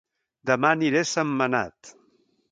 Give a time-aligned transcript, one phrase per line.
[0.51, 1.93] Dema aniré a Sentmenat